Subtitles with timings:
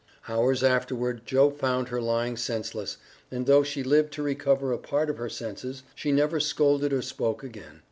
[0.27, 2.97] Hours afterward Joe found her lying senseless,
[3.29, 7.03] and though she lived to recover a part of her senses, she never scolded or
[7.03, 7.79] spoke again.